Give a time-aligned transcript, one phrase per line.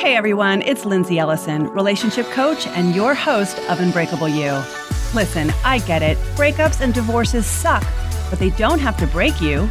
[0.00, 4.52] Hey everyone, it's Lindsey Ellison, relationship coach and your host of Unbreakable You.
[5.12, 6.16] Listen, I get it.
[6.36, 7.84] Breakups and divorces suck,
[8.30, 9.68] but they don't have to break you.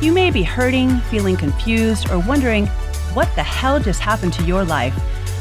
[0.00, 2.68] You may be hurting, feeling confused, or wondering
[3.14, 4.94] what the hell just happened to your life.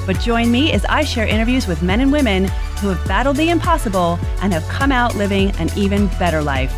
[0.07, 2.45] But join me as I share interviews with men and women
[2.81, 6.73] who have battled the impossible and have come out living an even better life.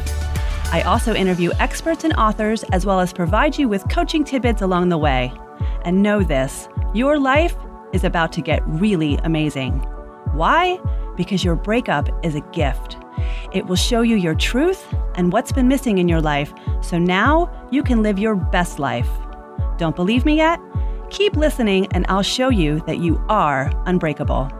[0.73, 4.89] I also interview experts and authors as well as provide you with coaching tidbits along
[4.89, 5.31] the way.
[5.83, 7.55] And know this your life
[7.93, 9.79] is about to get really amazing.
[10.33, 10.77] Why?
[11.15, 12.97] Because your breakup is a gift.
[13.51, 17.67] It will show you your truth and what's been missing in your life, so now
[17.71, 19.09] you can live your best life.
[19.77, 20.59] Don't believe me yet?
[21.09, 24.51] Keep listening, and I'll show you that you are unbreakable.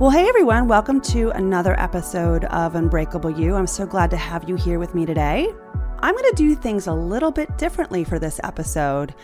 [0.00, 3.54] Well, hey everyone, welcome to another episode of Unbreakable You.
[3.54, 5.52] I'm so glad to have you here with me today.
[6.02, 9.14] I'm going to do things a little bit differently for this episode.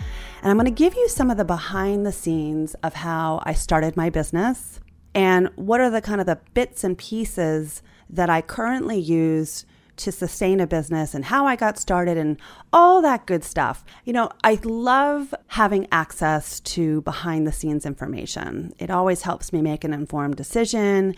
[0.42, 3.54] And I'm going to give you some of the behind the scenes of how I
[3.54, 4.80] started my business
[5.14, 9.64] and what are the kind of the bits and pieces that I currently use
[9.96, 12.38] to sustain a business and how I got started and
[12.72, 13.82] all that good stuff.
[14.04, 18.74] You know, I love having access to behind the scenes information.
[18.78, 21.14] It always helps me make an informed decision.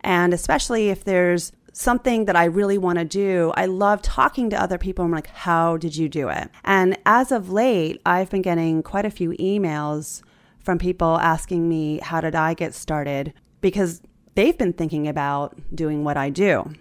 [0.00, 4.60] And especially if there's something that I really want to do, I love talking to
[4.60, 5.04] other people.
[5.04, 6.50] I'm like, how did you do it?
[6.64, 10.22] And as of late, I've been getting quite a few emails
[10.58, 13.32] from people asking me, how did I get started?
[13.60, 14.02] Because
[14.34, 16.72] they've been thinking about doing what I do.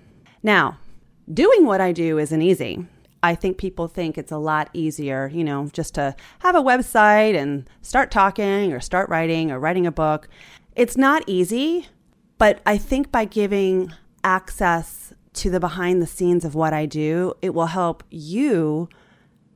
[0.44, 0.78] Now,
[1.32, 2.86] doing what I do isn't easy.
[3.24, 7.36] I think people think it's a lot easier, you know, just to have a website
[7.36, 10.28] and start talking or start writing or writing a book.
[10.76, 11.88] It's not easy,
[12.40, 17.34] but I think by giving access to the behind the scenes of what I do,
[17.42, 18.90] it will help you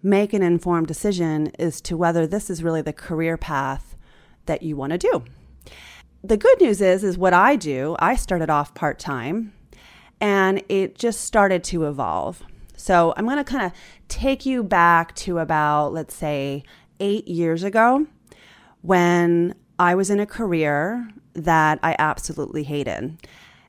[0.02, 3.96] make an informed decision as to whether this is really the career path
[4.46, 5.24] that you want to do.
[6.24, 9.54] The good news is is what I do, I started off part-time
[10.22, 12.42] and it just started to evolve.
[12.78, 13.72] So, I'm going to kind of
[14.08, 16.64] take you back to about let's say
[17.00, 18.06] 8 years ago
[18.82, 23.18] when I was in a career that I absolutely hated.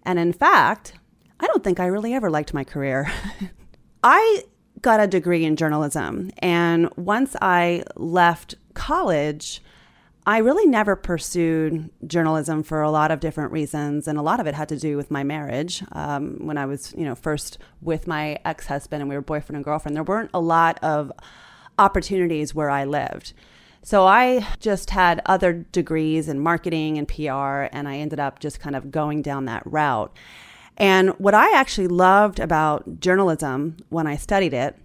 [0.07, 0.95] And in fact,
[1.41, 3.13] I don't think I really ever liked my career.
[4.03, 4.45] I
[4.81, 6.31] got a degree in journalism.
[6.39, 9.61] And once I left college,
[10.27, 14.47] I really never pursued journalism for a lot of different reasons, and a lot of
[14.47, 15.85] it had to do with my marriage.
[15.93, 19.65] Um, when I was, you know, first with my ex-husband and we were boyfriend and
[19.65, 21.13] girlfriend, there weren't a lot of
[21.79, 23.35] opportunities where I lived.
[23.87, 28.59] So I just had other degrees in marketing and PR, and I ended up just
[28.59, 30.13] kind of going down that route.
[30.77, 34.77] And what I actually loved about journalism when I studied it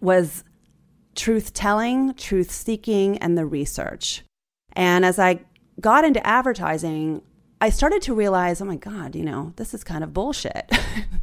[0.00, 0.44] was
[1.14, 4.22] truth telling, truth seeking, and the research.
[4.72, 5.40] And as I
[5.78, 7.20] got into advertising,
[7.60, 10.72] I started to realize, oh my God, you know, this is kind of bullshit.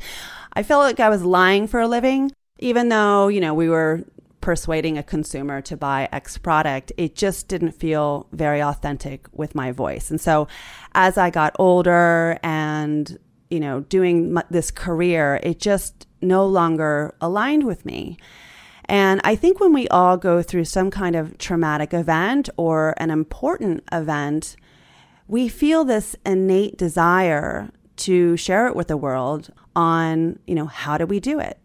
[0.53, 4.03] I felt like I was lying for a living, even though, you know, we were
[4.41, 9.71] persuading a consumer to buy X product, it just didn't feel very authentic with my
[9.71, 10.09] voice.
[10.09, 10.47] And so
[10.93, 13.17] as I got older and,
[13.49, 18.17] you know, doing this career, it just no longer aligned with me.
[18.85, 23.11] And I think when we all go through some kind of traumatic event or an
[23.11, 24.55] important event,
[25.27, 30.97] we feel this innate desire to share it with the world on, you know, how
[30.97, 31.59] do we do it?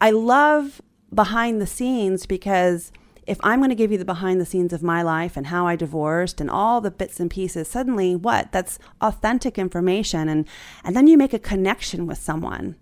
[0.00, 0.80] I love
[1.14, 2.92] behind the scenes because
[3.26, 5.66] if I'm going to give you the behind the scenes of my life and how
[5.66, 8.50] I divorced and all the bits and pieces, suddenly what?
[8.52, 10.46] That's authentic information and
[10.82, 12.76] and then you make a connection with someone.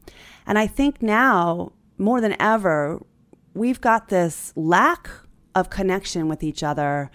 [0.47, 3.05] And I think now more than ever
[3.53, 5.11] we've got this lack
[5.55, 7.11] of connection with each other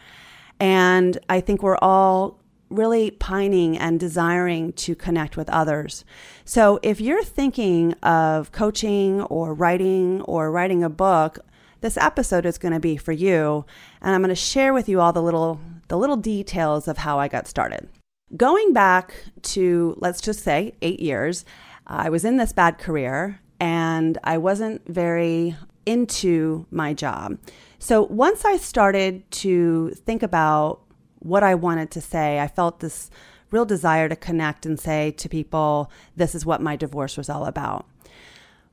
[0.59, 2.40] and I think we're all
[2.75, 6.06] really pining and desiring to connect with others.
[6.44, 11.40] So if you're thinking of coaching or writing or writing a book,
[11.81, 13.66] this episode is going to be for you
[14.02, 17.20] and I'm going to share with you all the little the little details of how
[17.20, 17.88] I got started.
[18.35, 19.14] Going back
[19.44, 21.46] to let's just say 8 years,
[21.85, 25.55] I was in this bad career and I wasn't very
[25.85, 27.38] into my job.
[27.78, 30.82] So once I started to think about
[31.25, 32.39] what I wanted to say.
[32.39, 33.09] I felt this
[33.49, 37.45] real desire to connect and say to people, this is what my divorce was all
[37.45, 37.87] about.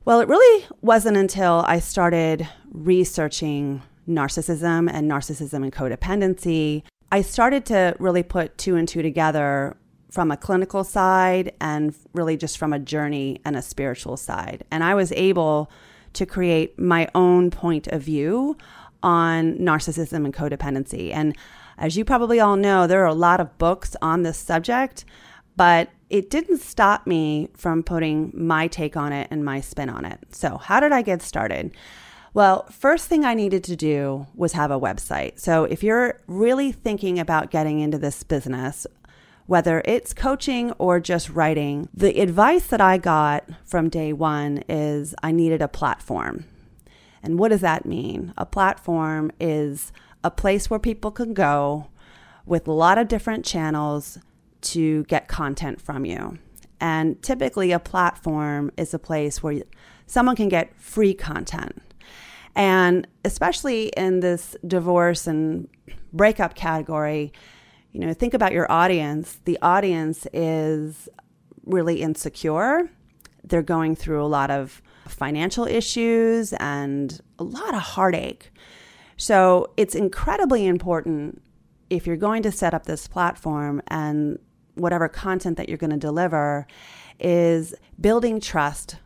[0.05, 6.83] Well, it really wasn't until I started researching narcissism and narcissism and codependency.
[7.11, 9.75] I started to really put two and two together
[10.11, 14.63] from a clinical side and really just from a journey and a spiritual side.
[14.69, 15.71] And I was able
[16.13, 18.57] to create my own point of view
[19.01, 21.11] on narcissism and codependency.
[21.11, 21.35] And
[21.77, 25.05] As you probably all know, there are a lot of books on this subject,
[25.55, 30.05] but it didn't stop me from putting my take on it and my spin on
[30.05, 30.19] it.
[30.31, 31.75] So, how did I get started?
[32.33, 35.39] Well, first thing I needed to do was have a website.
[35.39, 38.85] So, if you're really thinking about getting into this business,
[39.45, 45.13] whether it's coaching or just writing, the advice that I got from day one is
[45.21, 46.45] I needed a platform.
[47.21, 48.33] And what does that mean?
[48.37, 49.91] A platform is
[50.23, 51.87] a place where people can go
[52.45, 54.19] with a lot of different channels
[54.61, 56.37] to get content from you.
[56.79, 59.63] And typically, a platform is a place where
[60.05, 61.81] someone can get free content.
[62.55, 65.67] And especially in this divorce and
[66.11, 67.33] breakup category,
[67.91, 69.39] you know, think about your audience.
[69.45, 71.07] The audience is
[71.65, 72.89] really insecure.
[73.43, 78.51] They're going through a lot of financial issues and a lot of heartache.
[79.23, 81.41] So it's incredibly important
[81.89, 84.37] if you're going to set up this platform and
[84.75, 86.67] whatever content that you're going to deliver
[87.21, 88.97] is building trust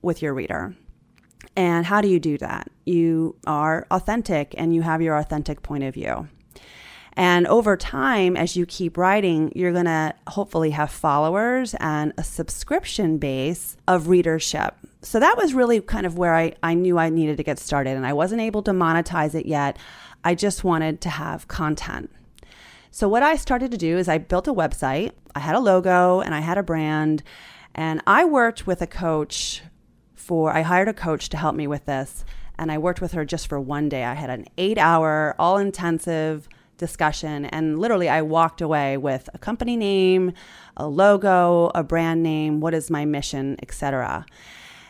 [0.00, 0.74] with your reader.
[1.56, 2.70] And how do you do that?
[2.86, 6.26] You are authentic and you have your authentic point of view.
[7.16, 12.22] And over time, as you keep writing, you're going to hopefully have followers and a
[12.22, 14.74] subscription base of readership.
[15.00, 17.96] So that was really kind of where I, I knew I needed to get started.
[17.96, 19.78] And I wasn't able to monetize it yet.
[20.24, 22.10] I just wanted to have content.
[22.90, 26.20] So, what I started to do is I built a website, I had a logo,
[26.20, 27.22] and I had a brand.
[27.74, 29.62] And I worked with a coach
[30.14, 32.24] for, I hired a coach to help me with this.
[32.58, 34.04] And I worked with her just for one day.
[34.04, 36.48] I had an eight hour, all intensive
[36.78, 37.46] discussion.
[37.46, 40.32] And literally, I walked away with a company name,
[40.76, 44.26] a logo, a brand name, what is my mission, etc.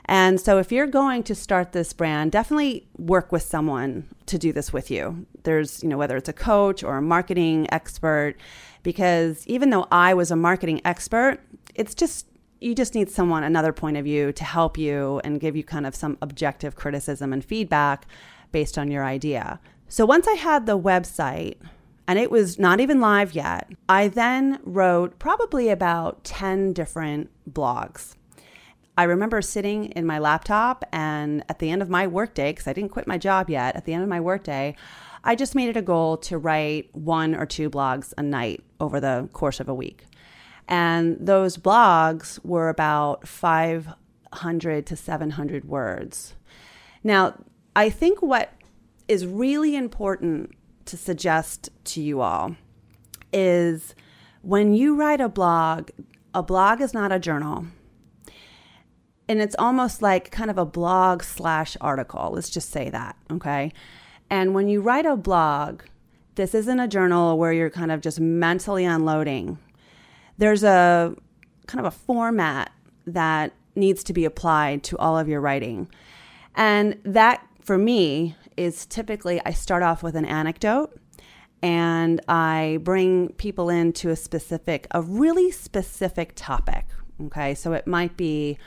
[0.06, 4.52] And so, if you're going to start this brand, definitely work with someone to do
[4.52, 5.26] this with you.
[5.42, 8.36] There's, you know, whether it's a coach or a marketing expert,
[8.84, 11.40] because even though I was a marketing expert,
[11.74, 12.26] it's just,
[12.60, 15.86] you just need someone, another point of view to help you and give you kind
[15.86, 18.06] of some objective criticism and feedback
[18.52, 19.58] based on your idea.
[19.88, 21.56] So, once I had the website,
[22.08, 28.14] and it was not even live yet, I then wrote probably about 10 different blogs.
[28.98, 32.72] I remember sitting in my laptop and at the end of my workday, because I
[32.72, 34.74] didn't quit my job yet, at the end of my workday,
[35.22, 39.00] I just made it a goal to write one or two blogs a night over
[39.00, 40.04] the course of a week.
[40.68, 46.34] And those blogs were about 500 to 700 words.
[47.04, 47.44] Now,
[47.74, 48.52] I think what
[49.08, 50.55] is really important
[50.86, 52.56] to suggest to you all
[53.32, 53.94] is
[54.42, 55.90] when you write a blog,
[56.34, 57.66] a blog is not a journal
[59.28, 62.30] and it's almost like kind of a blog slash article.
[62.32, 63.72] Let's just say that, okay?
[64.30, 65.82] And when you write a blog,
[66.36, 69.58] this isn't a journal where you're kind of just mentally unloading.
[70.38, 71.14] There's a
[71.66, 72.70] kind of a format
[73.06, 75.88] that needs to be applied to all of your writing.
[76.54, 80.98] And that, for me, is typically I start off with an anecdote
[81.62, 86.86] and I bring people into a specific, a really specific topic.
[87.24, 88.58] Okay, so it might be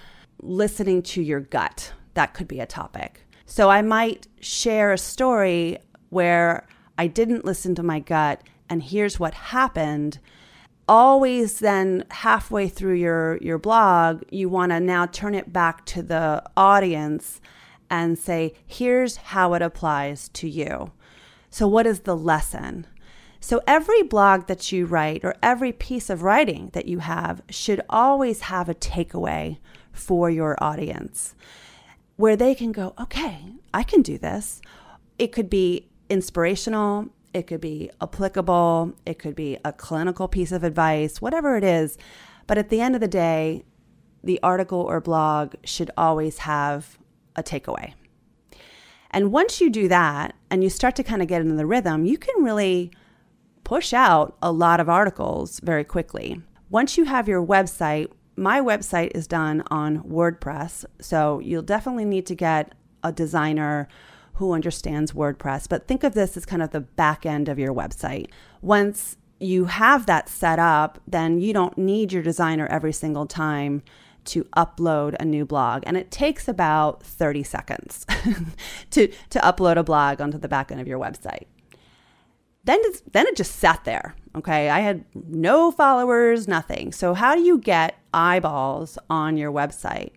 [0.41, 1.93] listening to your gut.
[2.15, 3.25] That could be a topic.
[3.45, 5.77] So I might share a story
[6.09, 10.19] where I didn't listen to my gut and here's what happened.
[10.87, 16.01] Always then halfway through your your blog, you want to now turn it back to
[16.01, 17.39] the audience
[17.89, 20.91] and say, here's how it applies to you.
[21.49, 22.85] So what is the lesson?
[23.39, 27.81] So every blog that you write or every piece of writing that you have should
[27.89, 29.57] always have a takeaway
[29.91, 31.35] for your audience
[32.17, 34.61] where they can go, okay, I can do this.
[35.17, 40.65] It could be inspirational, it could be applicable, it could be a clinical piece of
[40.65, 41.97] advice, whatever it is.
[42.45, 43.63] But at the end of the day,
[44.21, 46.97] the article or blog should always have
[47.39, 47.93] a takeaway.
[49.11, 52.05] And once you do that and you start to kind of get into the rhythm,
[52.05, 52.91] you can really
[53.63, 56.41] push out a lot of articles very quickly.
[56.69, 62.25] Once you have your website my website is done on WordPress, so you'll definitely need
[62.27, 63.89] to get a designer
[64.35, 65.67] who understands WordPress.
[65.67, 68.29] But think of this as kind of the back end of your website.
[68.61, 73.83] Once you have that set up, then you don't need your designer every single time
[74.25, 75.83] to upload a new blog.
[75.85, 78.05] And it takes about 30 seconds
[78.91, 81.45] to, to upload a blog onto the back end of your website.
[82.63, 82.79] Then,
[83.11, 84.15] then it just sat there.
[84.35, 84.69] Okay.
[84.69, 86.91] I had no followers, nothing.
[86.91, 90.11] So, how do you get eyeballs on your website?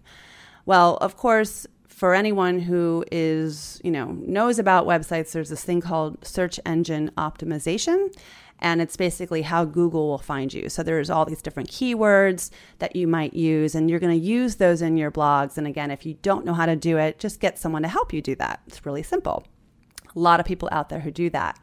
[0.66, 5.80] Well, of course, for anyone who is, you know, knows about websites, there's this thing
[5.80, 8.12] called search engine optimization.
[8.58, 10.68] And it's basically how Google will find you.
[10.68, 14.56] So there's all these different keywords that you might use, and you're going to use
[14.56, 15.58] those in your blogs.
[15.58, 18.12] And again, if you don't know how to do it, just get someone to help
[18.12, 18.60] you do that.
[18.66, 19.44] It's really simple.
[20.14, 21.58] A lot of people out there who do that.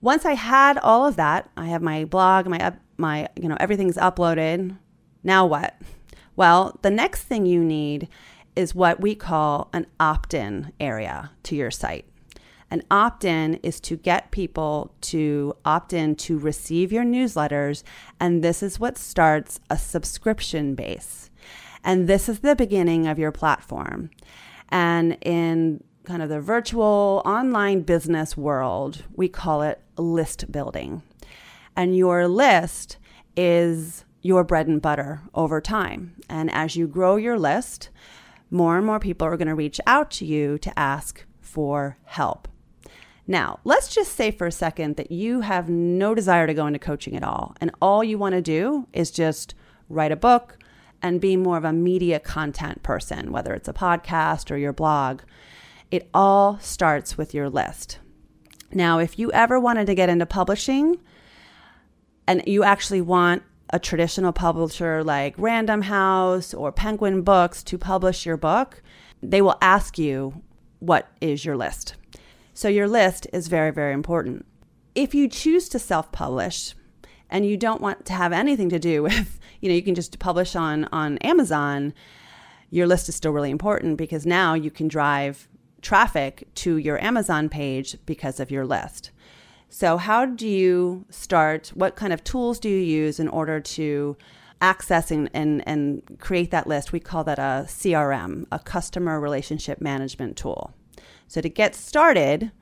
[0.00, 3.96] Once I had all of that, I have my blog, my my you know everything's
[3.96, 4.76] uploaded.
[5.22, 5.80] Now what?
[6.34, 8.08] Well, the next thing you need
[8.56, 12.06] is what we call an opt-in area to your site.
[12.72, 17.82] An opt in is to get people to opt in to receive your newsletters,
[18.18, 21.28] and this is what starts a subscription base.
[21.84, 24.08] And this is the beginning of your platform.
[24.70, 31.02] And in kind of the virtual online business world, we call it list building.
[31.76, 32.96] And your list
[33.36, 36.14] is your bread and butter over time.
[36.26, 37.90] And as you grow your list,
[38.50, 42.48] more and more people are going to reach out to you to ask for help.
[43.26, 46.78] Now, let's just say for a second that you have no desire to go into
[46.78, 49.54] coaching at all, and all you want to do is just
[49.88, 50.58] write a book
[51.00, 55.22] and be more of a media content person, whether it's a podcast or your blog.
[55.90, 57.98] It all starts with your list.
[58.72, 60.98] Now, if you ever wanted to get into publishing
[62.26, 68.24] and you actually want a traditional publisher like Random House or Penguin Books to publish
[68.24, 68.82] your book,
[69.22, 70.42] they will ask you,
[70.78, 71.96] What is your list?
[72.54, 74.46] So your list is very, very important.
[74.94, 76.74] If you choose to self publish
[77.30, 80.18] and you don't want to have anything to do with, you know, you can just
[80.18, 81.94] publish on, on Amazon,
[82.70, 85.48] your list is still really important because now you can drive
[85.82, 89.10] traffic to your Amazon page because of your list.
[89.68, 91.72] So, how do you start?
[91.74, 94.16] What kind of tools do you use in order to
[94.60, 96.92] access and, and, and create that list?
[96.92, 100.74] We call that a CRM, a customer relationship management tool.
[101.32, 102.52] So to get started,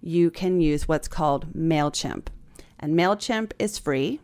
[0.00, 2.28] you can use what's called MailChimp.
[2.80, 4.18] And MailChimp is free.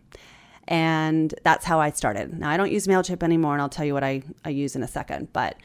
[0.66, 2.32] And that's how I started.
[2.38, 4.82] Now, I don't use MailChimp anymore, and I'll tell you what I, I use in
[4.82, 5.34] a second.
[5.34, 5.56] But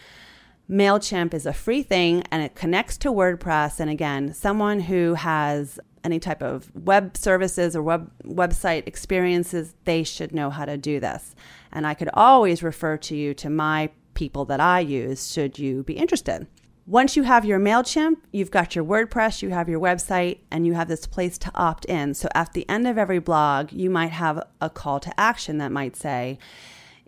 [0.70, 3.80] MailChimp is a free thing and it connects to WordPress.
[3.80, 10.04] And again, someone who has any type of web services or web website experiences, they
[10.04, 11.36] should know how to do this.
[11.72, 15.84] And I could always refer to you to my people that I use should you
[15.84, 16.48] be interested.
[16.88, 20.74] Once you have your MailChimp, you've got your WordPress, you have your website, and you
[20.74, 22.13] have this place to opt in.
[22.13, 25.72] So at the end of every blog, you might have a call to action that
[25.72, 26.38] might say,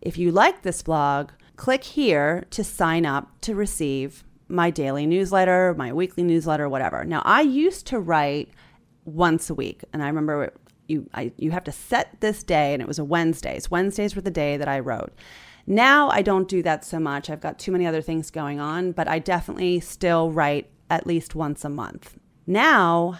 [0.02, 5.76] if you like this blog, click here to sign up to receive my daily newsletter,
[5.78, 7.06] my weekly newsletter, whatever.
[7.06, 8.50] Now, I used to write
[9.06, 10.54] once a week, and I remember
[10.88, 13.70] you I, you have to set this day, and it was a Wednesdays.
[13.70, 15.14] Wednesdays were the day that I wrote.
[15.70, 17.30] Now I don't do that so much.
[17.30, 21.36] I've got too many other things going on, but I definitely still write at least
[21.36, 22.18] once a month.
[22.48, 23.20] Now,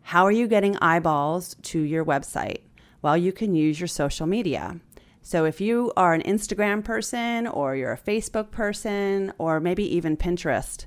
[0.00, 2.62] how are you getting eyeballs to your website?
[3.02, 4.80] Well, you can use your social media.
[5.20, 10.16] So if you are an Instagram person or you're a Facebook person or maybe even
[10.16, 10.86] Pinterest,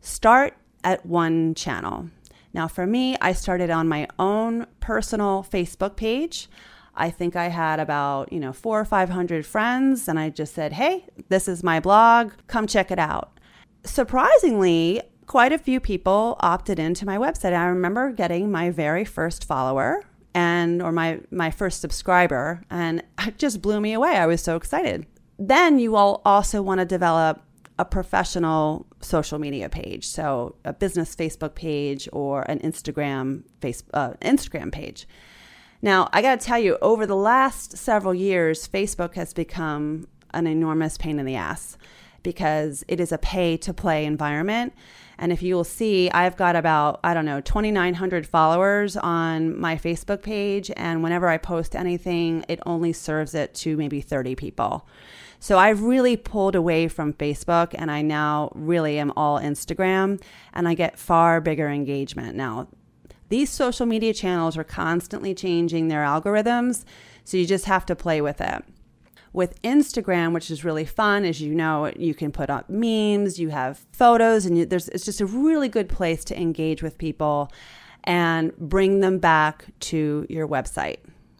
[0.00, 2.08] start at one channel.
[2.52, 6.50] Now, for me, I started on my own personal Facebook page.
[6.94, 10.74] I think I had about, you know, four or 500 friends, and I just said,
[10.74, 13.38] hey, this is my blog, come check it out.
[13.84, 17.54] Surprisingly, quite a few people opted into my website.
[17.54, 20.02] I remember getting my very first follower
[20.34, 24.16] and or my my first subscriber and it just blew me away.
[24.16, 25.06] I was so excited.
[25.38, 27.42] Then you all also want to develop
[27.78, 34.12] a professional social media page, so a business Facebook page or an Instagram face uh,
[34.20, 35.06] Instagram page.
[35.84, 40.46] Now, I got to tell you, over the last several years, Facebook has become an
[40.46, 41.76] enormous pain in the ass
[42.22, 44.72] because it is a pay to play environment.
[45.18, 49.76] And if you will see, I've got about, I don't know, 2,900 followers on my
[49.76, 50.70] Facebook page.
[50.76, 54.86] And whenever I post anything, it only serves it to maybe 30 people.
[55.40, 60.22] So I've really pulled away from Facebook and I now really am all Instagram
[60.54, 62.36] and I get far bigger engagement.
[62.36, 62.68] Now,
[63.32, 66.84] these social media channels are constantly changing their algorithms,
[67.24, 68.62] so you just have to play with it.
[69.32, 73.48] With Instagram, which is really fun, as you know, you can put up memes, you
[73.48, 77.50] have photos, and you, there's it's just a really good place to engage with people
[78.04, 80.98] and bring them back to your website.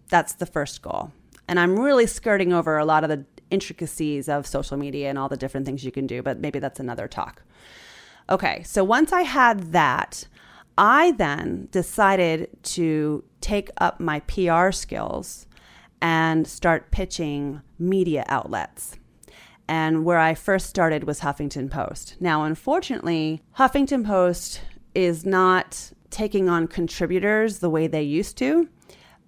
[0.08, 1.12] That's the first goal.
[1.46, 5.28] And I'm really skirting over a lot of the intricacies of social media and all
[5.28, 7.42] the different things you can do, but maybe that's another talk.
[8.30, 10.26] Okay, so once I had that,
[10.78, 15.46] I then decided to take up my PR skills
[16.00, 18.96] and start pitching media outlets.
[19.68, 22.16] And where I first started was Huffington Post.
[22.20, 24.60] Now, unfortunately, Huffington Post
[24.94, 28.68] is not taking on contributors the way they used to.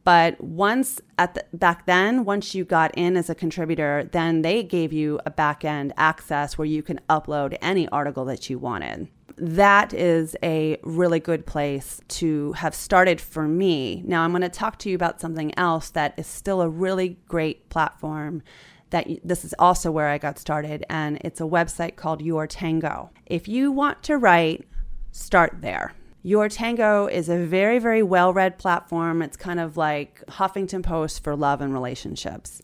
[0.04, 4.62] But once at the, back then, once you got in as a contributor, then they
[4.62, 9.08] gave you a back end access where you can upload any article that you wanted.
[9.36, 14.02] That is a really good place to have started for me.
[14.06, 17.18] Now, I'm going to talk to you about something else that is still a really
[17.26, 18.42] great platform
[18.90, 23.10] that this is also where I got started, and it's a website called Your Tango.
[23.26, 24.68] If you want to write,
[25.10, 25.94] start there.
[26.22, 29.20] Your Tango is a very, very well read platform.
[29.20, 32.62] It's kind of like Huffington Post for love and relationships.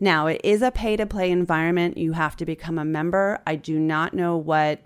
[0.00, 1.98] Now, it is a pay to play environment.
[1.98, 3.40] You have to become a member.
[3.46, 4.80] I do not know what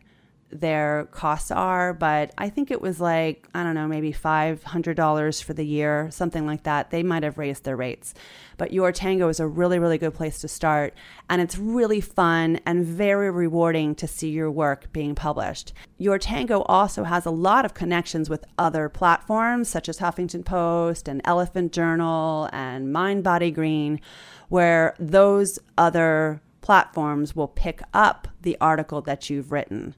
[0.52, 5.52] their costs are, but I think it was like, I don't know, maybe $500 for
[5.52, 6.90] the year, something like that.
[6.90, 8.14] They might have raised their rates.
[8.57, 10.95] But Your Tango is a really, really good place to start.
[11.28, 15.73] And it's really fun and very rewarding to see your work being published.
[15.99, 21.09] Your Tango also has a lot of connections with other platforms such as Huffington Post
[21.09, 24.00] and Elephant Journal and Mind Body Green,
[24.49, 29.95] where those other platforms will pick up the article that you've written.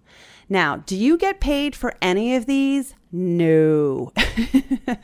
[0.49, 2.94] Now, do you get paid for any of these?
[3.11, 4.12] No.
[4.88, 4.94] uh,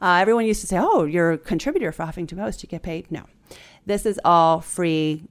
[0.00, 3.10] everyone used to say, oh, you're a contributor for Huffington Post, you get paid.
[3.10, 3.24] No.
[3.86, 5.28] This is all free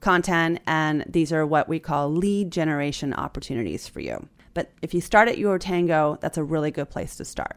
[0.00, 4.28] content, and these are what we call lead generation opportunities for you.
[4.52, 7.56] But if you start at Your Tango, that's a really good place to start.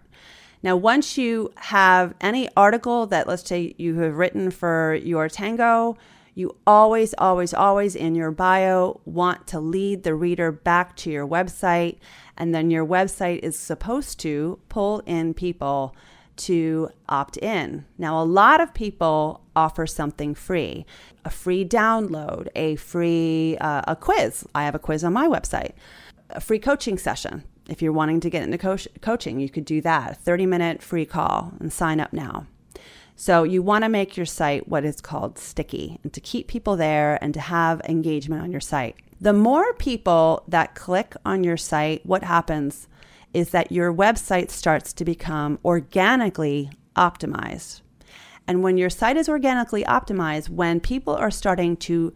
[0.64, 5.98] Now, once you have any article that, let's say, you have written for Your Tango,
[6.38, 11.28] you always, always, always in your bio want to lead the reader back to your
[11.28, 11.98] website.
[12.38, 15.96] And then your website is supposed to pull in people
[16.36, 17.86] to opt in.
[17.98, 20.86] Now, a lot of people offer something free
[21.26, 24.46] a free download, a free uh, a quiz.
[24.54, 25.72] I have a quiz on my website,
[26.30, 27.46] a free coaching session.
[27.68, 30.12] If you're wanting to get into co- coaching, you could do that.
[30.12, 32.46] A 30 minute free call and sign up now.
[33.20, 36.78] So you want to make your site what is called sticky and to keep people
[36.78, 38.96] there and to have engagement on your site.
[39.20, 42.88] The more people that click on your site, what happens
[43.34, 47.82] is that your website starts to become organically optimized.
[48.48, 52.14] And when your site is organically optimized, when people are starting to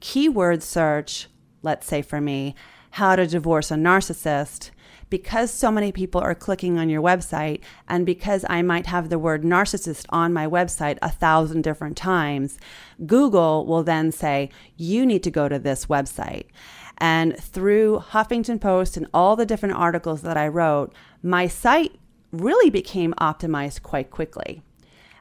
[0.00, 1.28] keyword search,
[1.62, 2.54] let's say for me,
[2.90, 4.70] how to divorce a narcissist,
[5.12, 9.18] because so many people are clicking on your website, and because I might have the
[9.18, 12.58] word narcissist on my website a thousand different times,
[13.04, 14.48] Google will then say,
[14.78, 16.46] You need to go to this website.
[16.96, 21.94] And through Huffington Post and all the different articles that I wrote, my site
[22.32, 24.62] really became optimized quite quickly.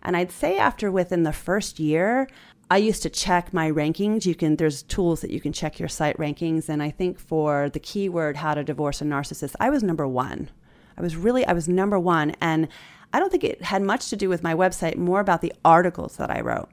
[0.01, 2.29] And I'd say after within the first year,
[2.71, 4.25] I used to check my rankings.
[4.25, 7.69] You can there's tools that you can check your site rankings and I think for
[7.69, 10.49] the keyword how to divorce a narcissist, I was number 1.
[10.97, 12.69] I was really I was number 1 and
[13.11, 16.15] I don't think it had much to do with my website, more about the articles
[16.15, 16.69] that I wrote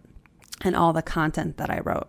[0.61, 2.07] and all the content that I wrote.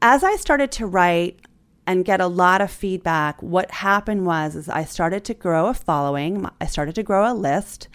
[0.00, 1.40] As I started to write
[1.88, 5.74] and get a lot of feedback, what happened was is I started to grow a
[5.74, 7.88] following, I started to grow a list,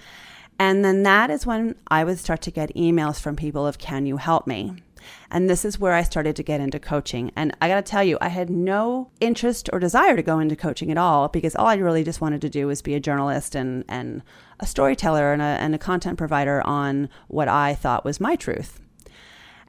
[0.59, 4.05] and then that is when I would start to get emails from people of can
[4.05, 4.83] you help me?
[5.31, 7.31] And this is where I started to get into coaching.
[7.35, 10.55] And I got to tell you, I had no interest or desire to go into
[10.55, 13.55] coaching at all because all I really just wanted to do was be a journalist
[13.55, 14.21] and, and
[14.59, 18.81] a storyteller and a, and a content provider on what I thought was my truth.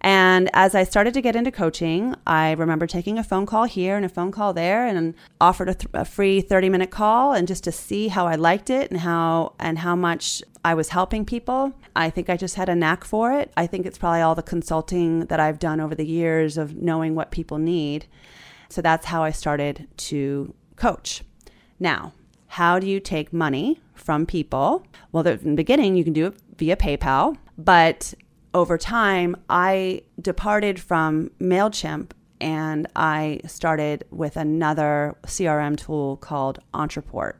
[0.00, 3.96] And as I started to get into coaching, I remember taking a phone call here
[3.96, 7.46] and a phone call there and offered a, th- a, free 30 minute call and
[7.46, 11.26] just to see how I liked it and how and how much I was helping
[11.26, 11.74] people.
[11.94, 13.52] I think I just had a knack for it.
[13.56, 17.14] I think it's probably all the consulting that I've done over the years of knowing
[17.14, 18.06] what people need.
[18.70, 21.22] So that's how I started to coach.
[21.78, 22.14] Now,
[22.46, 24.86] how do you take money from people?
[25.12, 28.14] Well, in the beginning, you can do it via PayPal, but
[28.52, 32.10] over time, I departed from MailChimp
[32.40, 37.34] and I started with another CRM tool called Ontraport.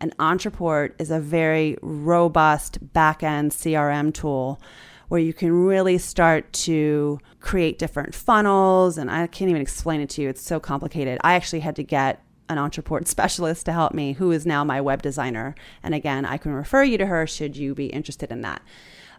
[0.00, 4.60] And Ontraport is a very robust back-end CRM tool
[5.08, 8.98] where you can really start to create different funnels.
[8.98, 11.18] And I can't even explain it to you, it's so complicated.
[11.24, 14.80] I actually had to get an ontraport specialist to help me, who is now my
[14.80, 15.54] web designer.
[15.82, 18.62] And again, I can refer you to her should you be interested in that.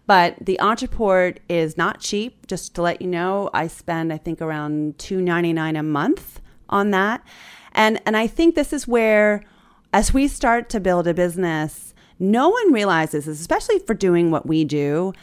[0.10, 2.48] But the Ontraport is not cheap.
[2.48, 6.41] Just to let you know, I spend I think around two ninety nine a month
[6.67, 7.24] on that,
[7.74, 9.43] and and I think this is where,
[9.93, 14.63] as we start to build a business, no one realizes, especially for doing what we
[14.65, 15.13] do,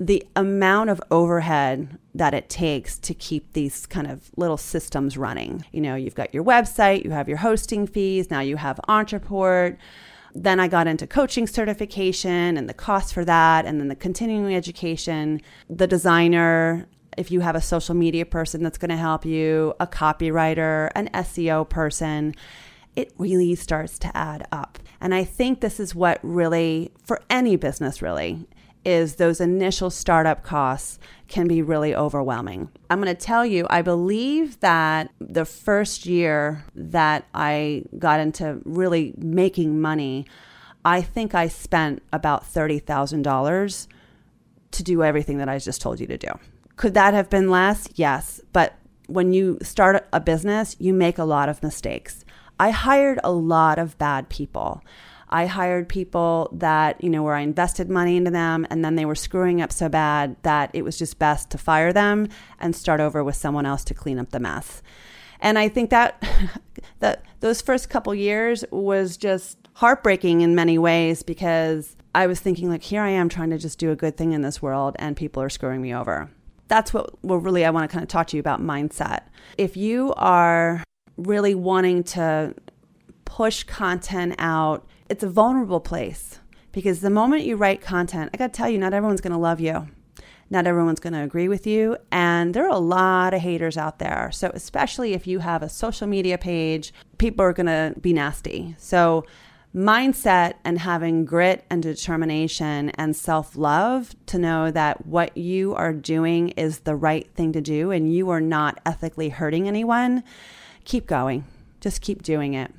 [0.00, 5.64] the amount of overhead that it takes to keep these kind of little systems running.
[5.70, 9.76] You know, you've got your website, you have your hosting fees, now you have Ontraport
[10.36, 14.54] then I got into coaching certification and the cost for that, and then the continuing
[14.54, 19.74] education, the designer, if you have a social media person that's going to help you,
[19.80, 22.34] a copywriter, an SEO person,
[22.94, 24.78] it really starts to add up.
[25.00, 28.46] And I think this is what really, for any business, really,
[28.86, 32.70] is those initial startup costs can be really overwhelming.
[32.88, 38.60] I'm going to tell you, I believe that the first year that I got into
[38.64, 40.24] really making money,
[40.84, 43.86] I think I spent about $30,000
[44.70, 46.28] to do everything that I just told you to do.
[46.76, 47.88] Could that have been less?
[47.96, 48.40] Yes.
[48.52, 48.74] But
[49.08, 52.24] when you start a business, you make a lot of mistakes.
[52.60, 54.82] I hired a lot of bad people.
[55.28, 59.04] I hired people that, you know, where I invested money into them and then they
[59.04, 62.28] were screwing up so bad that it was just best to fire them
[62.60, 64.82] and start over with someone else to clean up the mess.
[65.40, 66.22] And I think that
[67.00, 72.70] that those first couple years was just heartbreaking in many ways because I was thinking
[72.70, 75.16] like here I am trying to just do a good thing in this world and
[75.16, 76.30] people are screwing me over.
[76.68, 79.24] That's what well really I want to kind of talk to you about mindset.
[79.58, 80.82] If you are
[81.16, 82.54] really wanting to
[83.24, 86.40] push content out it's a vulnerable place
[86.72, 89.38] because the moment you write content, I got to tell you, not everyone's going to
[89.38, 89.88] love you.
[90.48, 91.96] Not everyone's going to agree with you.
[92.12, 94.30] And there are a lot of haters out there.
[94.32, 98.76] So, especially if you have a social media page, people are going to be nasty.
[98.78, 99.24] So,
[99.74, 105.92] mindset and having grit and determination and self love to know that what you are
[105.92, 110.22] doing is the right thing to do and you are not ethically hurting anyone,
[110.84, 111.44] keep going.
[111.80, 112.72] Just keep doing it.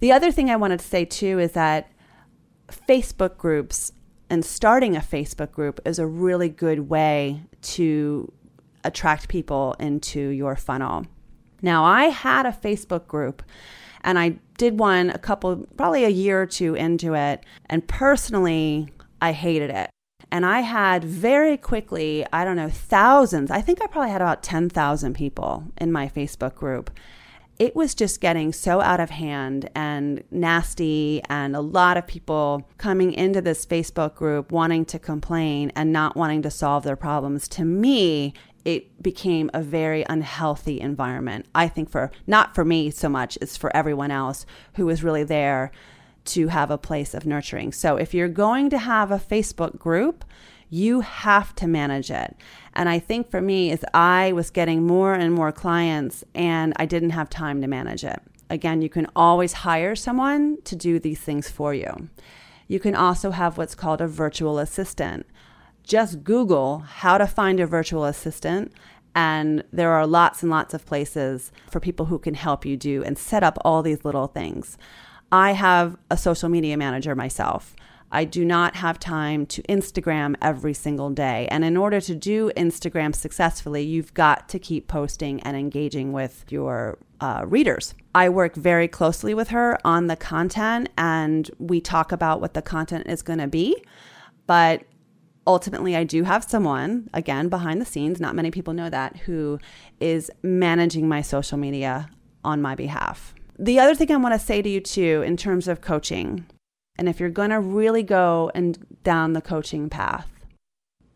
[0.00, 1.90] The other thing I wanted to say too is that
[2.70, 3.92] Facebook groups
[4.30, 8.32] and starting a Facebook group is a really good way to
[8.84, 11.04] attract people into your funnel.
[11.62, 13.42] Now, I had a Facebook group
[14.02, 17.44] and I did one a couple, probably a year or two into it.
[17.66, 18.88] And personally,
[19.20, 19.90] I hated it.
[20.32, 23.50] And I had very quickly, I don't know, thousands.
[23.50, 26.90] I think I probably had about 10,000 people in my Facebook group
[27.60, 32.66] it was just getting so out of hand and nasty, and a lot of people
[32.78, 37.46] coming into this Facebook group wanting to complain and not wanting to solve their problems.
[37.48, 38.32] To me,
[38.64, 41.44] it became a very unhealthy environment.
[41.54, 44.46] I think for not for me so much, it's for everyone else
[44.76, 45.70] who was really there
[46.24, 47.72] to have a place of nurturing.
[47.72, 50.24] So if you're going to have a Facebook group,
[50.70, 52.36] you have to manage it.
[52.74, 56.86] And I think for me is I was getting more and more clients and I
[56.86, 58.20] didn't have time to manage it.
[58.48, 62.08] Again, you can always hire someone to do these things for you.
[62.68, 65.26] You can also have what's called a virtual assistant.
[65.82, 68.72] Just Google how to find a virtual assistant
[69.14, 73.02] and there are lots and lots of places for people who can help you do
[73.02, 74.78] and set up all these little things.
[75.32, 77.74] I have a social media manager myself.
[78.12, 81.46] I do not have time to Instagram every single day.
[81.50, 86.44] And in order to do Instagram successfully, you've got to keep posting and engaging with
[86.48, 87.94] your uh, readers.
[88.14, 92.62] I work very closely with her on the content and we talk about what the
[92.62, 93.82] content is going to be.
[94.46, 94.82] But
[95.46, 99.60] ultimately, I do have someone, again, behind the scenes, not many people know that, who
[100.00, 102.10] is managing my social media
[102.42, 103.34] on my behalf.
[103.58, 106.46] The other thing I want to say to you, too, in terms of coaching,
[107.00, 110.28] and if you're going to really go and down the coaching path,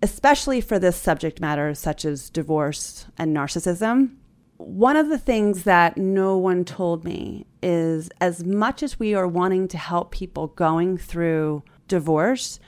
[0.03, 4.15] especially for this subject matter such as divorce and narcissism,
[4.57, 9.29] one of the things that no one told me is as much as we are
[9.29, 12.59] wanting to help people going through divorce,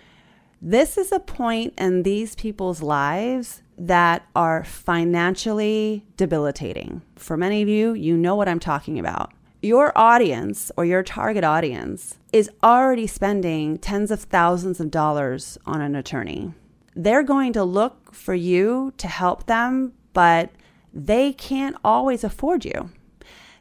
[0.60, 7.00] this is a point in these people's lives that are financially debilitating.
[7.14, 9.32] For many of you, you know what I'm talking about
[9.66, 15.80] your audience or your target audience is already spending tens of thousands of dollars on
[15.80, 16.54] an attorney.
[16.94, 20.50] They're going to look for you to help them, but
[20.94, 22.90] they can't always afford you.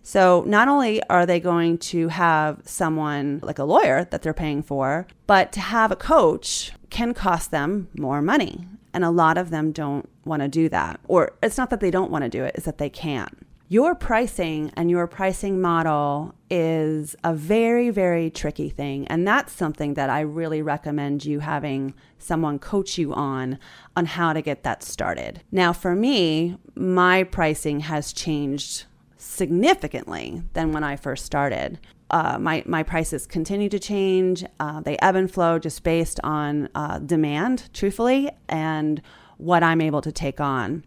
[0.03, 4.61] So, not only are they going to have someone like a lawyer that they're paying
[4.61, 8.67] for, but to have a coach can cost them more money.
[8.93, 10.99] And a lot of them don't want to do that.
[11.07, 13.45] Or it's not that they don't want to do it, it's that they can't.
[13.67, 19.07] Your pricing and your pricing model is a very, very tricky thing.
[19.07, 23.57] And that's something that I really recommend you having someone coach you on,
[23.95, 25.41] on how to get that started.
[25.51, 28.85] Now, for me, my pricing has changed
[29.17, 31.79] significantly than when I first started.
[32.11, 34.45] Uh, my, my prices continue to change.
[34.59, 39.01] Uh, they ebb and flow just based on uh, demand, truthfully, and
[39.37, 40.85] what I'm able to take on.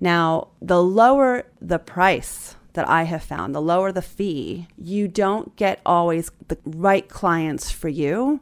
[0.00, 5.56] Now, the lower the price that I have found, the lower the fee, you don't
[5.56, 8.38] get always the right clients for you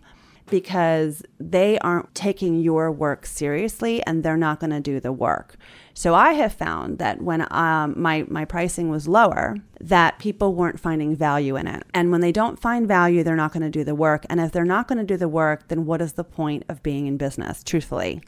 [0.50, 5.56] because they aren't taking your work seriously and they're not going to do the work.
[5.94, 10.80] So I have found that when um, my my pricing was lower, that people weren't
[10.80, 11.84] finding value in it.
[11.94, 14.26] And when they don't find value, they're not going to do the work.
[14.28, 16.82] And if they're not going to do the work, then what is the point of
[16.82, 17.62] being in business?
[17.62, 18.20] Truthfully,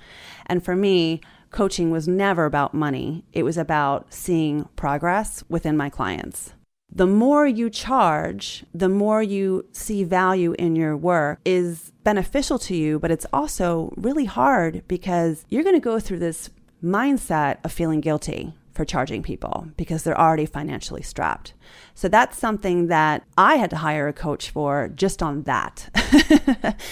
[0.46, 3.24] and for me, coaching was never about money.
[3.32, 6.52] It was about seeing progress within my clients
[6.96, 12.74] the more you charge, the more you see value in your work is beneficial to
[12.74, 16.48] you, but it's also really hard because you're going to go through this
[16.82, 21.54] mindset of feeling guilty for charging people because they're already financially strapped.
[21.94, 25.88] So that's something that I had to hire a coach for just on that.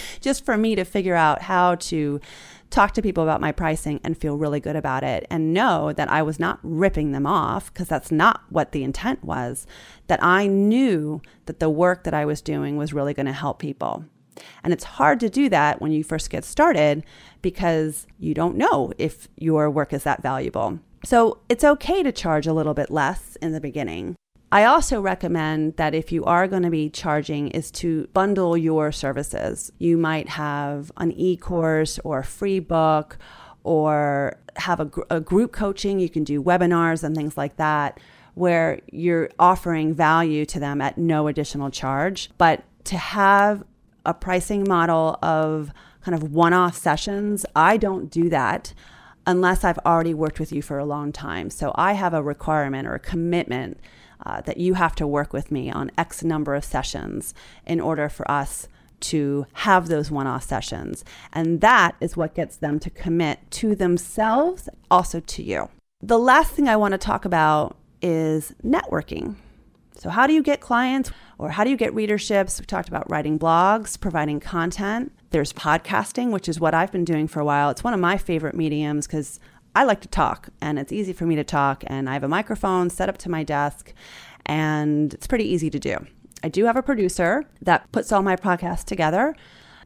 [0.21, 2.21] just for me to figure out how to
[2.75, 6.11] talk to people about my pricing and feel really good about it and know that
[6.11, 9.67] I was not ripping them off because that's not what the intent was,
[10.09, 13.61] that I knew that the work that I was doing was really going to help
[13.61, 14.05] people.
[14.65, 17.05] And it's hard to do that when you first get started
[17.43, 20.81] because you don't know if your work is that valuable.
[21.05, 24.17] So it's okay to charge a little bit less in the beginning.
[24.55, 28.93] I also recommend that if you are going to be charging is to bundle your
[28.93, 29.73] services.
[29.79, 33.19] You might have an e-course or a free book
[33.65, 35.99] or have a, a group coaching.
[35.99, 37.99] You can do webinars and things like that
[38.35, 42.31] where you're offering value to them at no additional charge.
[42.39, 43.65] But to have
[44.07, 48.73] a pricing model of kind of one off sessions, I don't do that
[49.27, 51.51] unless I've already worked with you for a long time.
[51.51, 53.81] So I have a requirement or a commitment
[54.27, 57.35] uh, that you have to work with me on X number of sessions
[57.67, 58.69] in order for us
[59.01, 61.05] to have those one off sessions.
[61.33, 65.69] And that is what gets them to commit to themselves, also to you.
[66.03, 69.37] The last thing I want to talk about is networking.
[69.97, 72.59] So, how do you get clients or how do you get readerships?
[72.61, 75.13] We talked about writing blogs, providing content.
[75.31, 77.71] There's podcasting, which is what I've been doing for a while.
[77.71, 79.39] It's one of my favorite mediums because
[79.75, 81.83] I like to talk and it's easy for me to talk.
[81.87, 83.93] And I have a microphone set up to my desk
[84.47, 86.07] and it's pretty easy to do.
[86.43, 89.35] I do have a producer that puts all my podcasts together.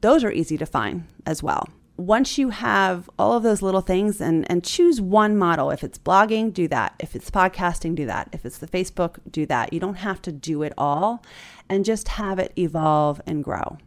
[0.01, 1.69] Those are easy to find as well.
[1.97, 5.99] Once you have all of those little things and, and choose one model, if it's
[5.99, 6.95] blogging, do that.
[7.01, 8.29] If it's podcasting, do that.
[8.33, 9.73] If it's the Facebook, do that.
[9.73, 11.25] You don't have to do it all
[11.69, 13.79] and just have it evolve and grow.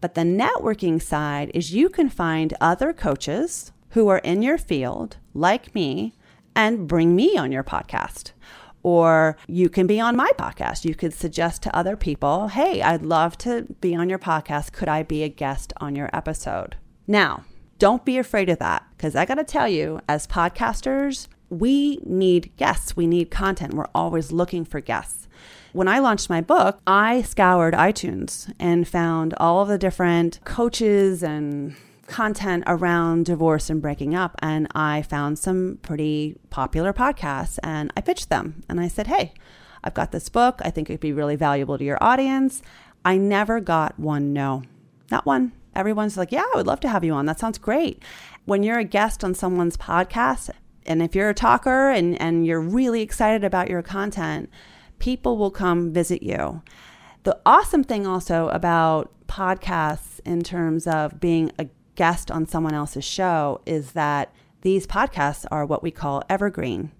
[0.00, 5.16] But the networking side is you can find other coaches who are in your field,
[5.32, 6.12] like me,
[6.54, 8.32] and bring me on your podcast.
[8.82, 10.84] Or you can be on my podcast.
[10.84, 14.72] You could suggest to other people, hey, I'd love to be on your podcast.
[14.72, 16.76] Could I be a guest on your episode?
[17.06, 17.46] Now,
[17.78, 22.54] don't be afraid of that because I got to tell you, as podcasters, we need
[22.58, 23.72] guests, we need content.
[23.72, 25.26] We're always looking for guests.
[25.72, 31.22] When I launched my book, I scoured iTunes and found all of the different coaches
[31.22, 31.76] and
[32.06, 34.36] content around divorce and breaking up.
[34.40, 38.62] And I found some pretty popular podcasts and I pitched them.
[38.68, 39.32] And I said, hey,
[39.84, 40.60] I've got this book.
[40.64, 42.62] I think it'd be really valuable to your audience.
[43.04, 44.62] I never got one no,
[45.10, 45.52] not one.
[45.74, 47.26] Everyone's like, yeah, I would love to have you on.
[47.26, 48.02] That sounds great.
[48.46, 50.50] When you're a guest on someone's podcast,
[50.86, 54.50] and if you're a talker and, and you're really excited about your content,
[54.98, 56.62] people will come visit you.
[57.24, 63.04] The awesome thing also about podcasts in terms of being a guest on someone else's
[63.04, 66.92] show is that these podcasts are what we call evergreen.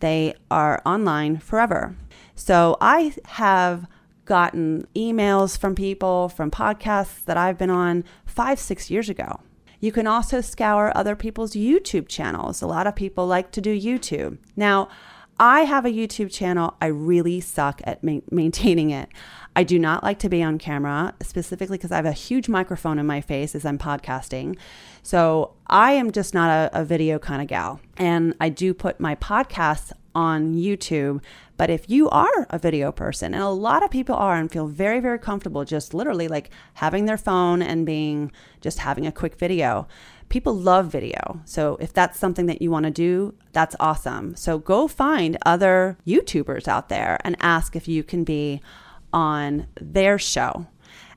[0.00, 1.96] They are online forever.
[2.34, 3.86] So I have
[4.24, 9.40] gotten emails from people from podcasts that I've been on five, six years ago.
[9.80, 12.60] You can also scour other people's YouTube channels.
[12.60, 14.38] A lot of people like to do YouTube.
[14.56, 14.88] Now,
[15.38, 16.74] I have a YouTube channel.
[16.80, 19.10] I really suck at ma- maintaining it.
[19.54, 22.98] I do not like to be on camera, specifically because I have a huge microphone
[22.98, 24.56] in my face as I'm podcasting.
[25.02, 27.80] So I am just not a, a video kind of gal.
[27.96, 31.22] And I do put my podcasts on YouTube.
[31.58, 34.66] But if you are a video person, and a lot of people are and feel
[34.66, 39.36] very, very comfortable just literally like having their phone and being just having a quick
[39.36, 39.86] video,
[40.28, 41.40] people love video.
[41.44, 44.36] So if that's something that you want to do, that's awesome.
[44.36, 48.60] So go find other YouTubers out there and ask if you can be
[49.12, 50.66] on their show.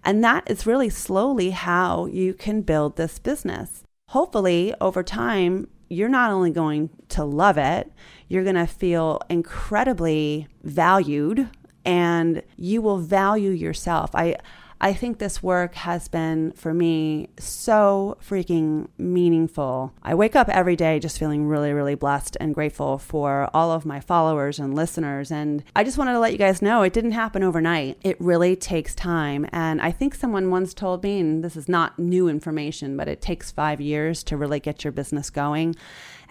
[0.03, 3.83] And that is really slowly how you can build this business.
[4.09, 7.91] Hopefully, over time, you're not only going to love it,
[8.27, 11.49] you're going to feel incredibly valued
[11.83, 14.11] and you will value yourself.
[14.13, 14.37] I
[14.81, 19.93] I think this work has been for me so freaking meaningful.
[20.01, 23.85] I wake up every day just feeling really, really blessed and grateful for all of
[23.85, 25.31] my followers and listeners.
[25.31, 27.97] And I just wanted to let you guys know it didn't happen overnight.
[28.03, 29.45] It really takes time.
[29.51, 33.21] And I think someone once told me, and this is not new information, but it
[33.21, 35.75] takes five years to really get your business going.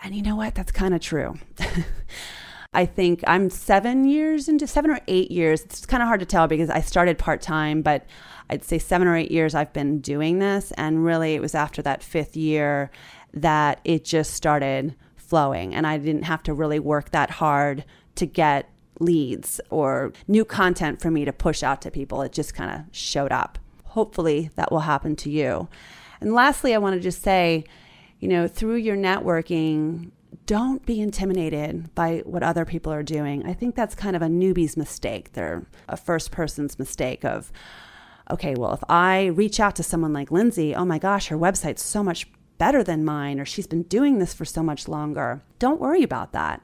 [0.03, 0.55] And you know what?
[0.55, 1.35] That's kind of true.
[2.73, 5.63] I think I'm seven years into seven or eight years.
[5.63, 8.07] It's kind of hard to tell because I started part time, but
[8.51, 10.73] I'd say seven or eight years I've been doing this.
[10.73, 12.91] And really, it was after that fifth year
[13.35, 15.75] that it just started flowing.
[15.75, 17.85] And I didn't have to really work that hard
[18.15, 22.23] to get leads or new content for me to push out to people.
[22.23, 23.59] It just kind of showed up.
[23.85, 25.69] Hopefully, that will happen to you.
[26.21, 27.65] And lastly, I want to just say,
[28.19, 30.11] you know, through your networking,
[30.47, 33.47] don't be intimidated by what other people are doing.
[33.47, 35.35] I think that's kind of a newbie's mistake.
[35.35, 37.53] They're a first person's mistake of,
[38.31, 41.83] okay, well, if I reach out to someone like Lindsey, oh my gosh, her website's
[41.83, 42.27] so much
[42.59, 45.43] better than mine, or she's been doing this for so much longer.
[45.59, 46.63] Don't worry about that.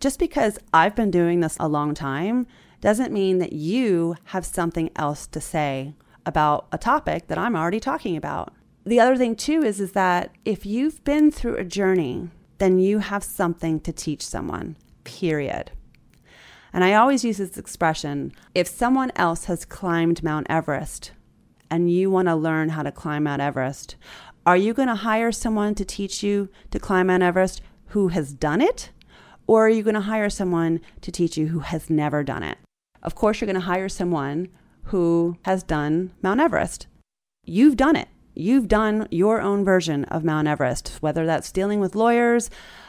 [0.00, 2.46] Just because I've been doing this a long time
[2.80, 7.80] doesn't mean that you have something else to say about a topic that I'm already
[7.80, 8.52] talking about.
[8.84, 13.00] The other thing too is is that if you've been through a journey, then you
[13.00, 14.76] have something to teach someone.
[15.04, 15.72] Period.
[16.72, 21.12] And I always use this expression if someone else has climbed Mount Everest
[21.70, 23.96] and you want to learn how to climb Mount Everest,
[24.46, 28.32] are you going to hire someone to teach you to climb Mount Everest who has
[28.32, 28.90] done it?
[29.46, 32.58] Or are you going to hire someone to teach you who has never done it?
[33.02, 34.48] Of course, you're going to hire someone
[34.84, 36.86] who has done Mount Everest.
[37.44, 41.96] You've done it you've done your own version of Mount Everest, whether that's dealing with
[41.96, 42.48] lawyers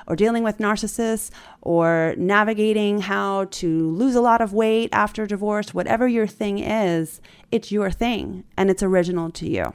[0.09, 1.29] or dealing with narcissists
[1.61, 7.21] or navigating how to lose a lot of weight after divorce, whatever your thing is,
[7.51, 9.71] it's your thing and it's original to you.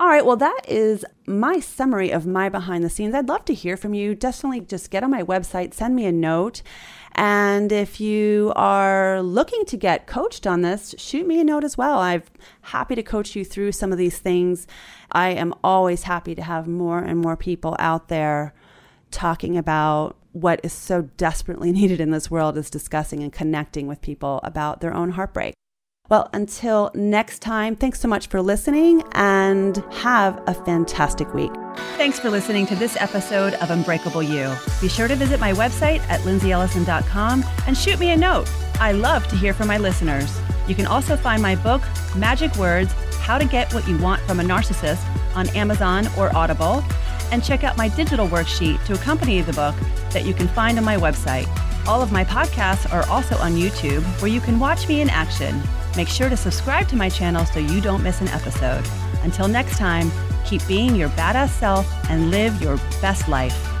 [0.00, 3.16] All right, well, that is my summary of my behind the scenes.
[3.16, 4.14] I'd love to hear from you.
[4.14, 6.62] Definitely just get on my website, send me a note.
[7.16, 11.76] And if you are looking to get coached on this, shoot me a note as
[11.76, 11.98] well.
[11.98, 12.22] I'm
[12.60, 14.68] happy to coach you through some of these things.
[15.10, 18.54] I am always happy to have more and more people out there
[19.10, 24.00] talking about what is so desperately needed in this world is discussing and connecting with
[24.00, 25.54] people about their own heartbreak.
[26.08, 31.50] Well, until next time, thanks so much for listening and have a fantastic week.
[31.98, 34.54] Thanks for listening to this episode of Unbreakable You.
[34.80, 38.50] Be sure to visit my website at lindseyellison.com and shoot me a note.
[38.80, 40.40] I love to hear from my listeners.
[40.66, 41.82] You can also find my book,
[42.16, 46.82] Magic Words How to Get What You Want from a Narcissist, on Amazon or Audible,
[47.30, 49.74] and check out my digital worksheet to accompany the book
[50.12, 51.48] that you can find on my website.
[51.86, 55.60] All of my podcasts are also on YouTube, where you can watch me in action.
[55.96, 58.84] Make sure to subscribe to my channel so you don't miss an episode.
[59.22, 60.10] Until next time,
[60.44, 63.77] keep being your badass self and live your best life.